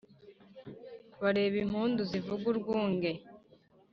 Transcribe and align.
Bareba 1.21 1.55
impundu 1.65 1.99
zivuga 2.11 2.43
urwunge 2.51 3.11